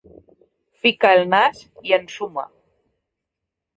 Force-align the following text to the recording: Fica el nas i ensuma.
Fica 0.85 1.11
el 1.17 1.21
nas 1.33 1.61
i 1.91 1.95
ensuma. 1.99 2.47